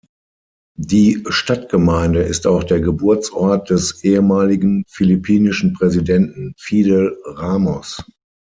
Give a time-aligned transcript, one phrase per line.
[0.79, 8.03] Die Stadtgemeinde ist auch der Geburtsort des ehemaligen philippinischen Präsidenten Fidel Ramos.